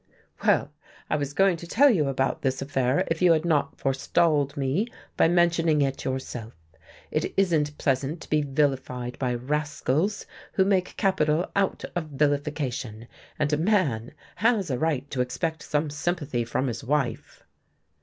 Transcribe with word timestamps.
"Well, 0.43 0.71
I 1.11 1.15
was 1.15 1.31
going 1.35 1.57
to 1.57 1.67
tell 1.67 1.91
you 1.91 2.07
about 2.07 2.41
this 2.41 2.59
affair 2.59 3.05
if 3.11 3.21
you 3.21 3.33
had 3.33 3.45
not 3.45 3.79
forestalled 3.79 4.57
me 4.57 4.87
by 5.15 5.27
mentioning 5.27 5.83
it 5.83 6.03
yourself. 6.03 6.55
It 7.11 7.31
isn't 7.37 7.77
pleasant 7.77 8.19
to 8.21 8.29
be 8.31 8.41
vilified 8.41 9.19
by 9.19 9.35
rascals 9.35 10.25
who 10.53 10.65
make 10.65 10.97
capital 10.97 11.51
out 11.55 11.85
of 11.95 12.05
vilification, 12.05 13.07
and 13.37 13.53
a 13.53 13.57
man 13.57 14.13
has 14.37 14.71
a 14.71 14.79
right 14.79 15.07
to 15.11 15.21
expect 15.21 15.61
some 15.61 15.91
sympathy 15.91 16.45
from 16.45 16.65
his 16.65 16.83
wife." 16.83 17.43